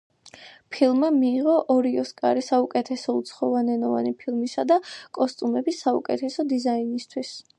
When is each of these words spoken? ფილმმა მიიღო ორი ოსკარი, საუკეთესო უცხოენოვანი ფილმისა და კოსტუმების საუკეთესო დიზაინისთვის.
ფილმმა 0.75 1.09
მიიღო 1.17 1.57
ორი 1.73 1.91
ოსკარი, 2.03 2.43
საუკეთესო 2.47 3.15
უცხოენოვანი 3.19 4.15
ფილმისა 4.23 4.67
და 4.73 4.77
კოსტუმების 5.19 5.85
საუკეთესო 5.85 6.49
დიზაინისთვის. 6.55 7.39